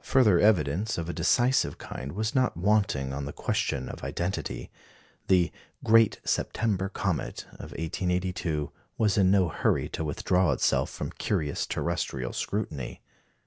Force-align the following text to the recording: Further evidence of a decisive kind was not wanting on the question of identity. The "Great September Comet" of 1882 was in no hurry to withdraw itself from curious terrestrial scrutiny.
Further 0.00 0.38
evidence 0.40 0.96
of 0.96 1.10
a 1.10 1.12
decisive 1.12 1.76
kind 1.76 2.12
was 2.12 2.34
not 2.34 2.56
wanting 2.56 3.12
on 3.12 3.26
the 3.26 3.30
question 3.34 3.90
of 3.90 4.02
identity. 4.02 4.70
The 5.28 5.52
"Great 5.84 6.18
September 6.24 6.88
Comet" 6.88 7.42
of 7.52 7.72
1882 7.72 8.72
was 8.96 9.18
in 9.18 9.30
no 9.30 9.50
hurry 9.50 9.90
to 9.90 10.02
withdraw 10.02 10.52
itself 10.52 10.88
from 10.88 11.10
curious 11.10 11.66
terrestrial 11.66 12.32
scrutiny. 12.32 13.02